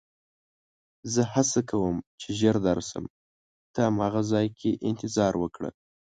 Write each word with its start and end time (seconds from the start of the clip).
زه 1.13 1.21
هڅه 1.33 1.59
کوم 1.69 1.97
چې 2.19 2.27
ژر 2.39 2.55
درشم، 2.67 3.05
ته 3.73 3.79
هماغه 3.87 4.21
ځای 4.31 4.47
کې 4.59 4.71
انتظار 4.89 5.33
وکړه. 5.37 5.69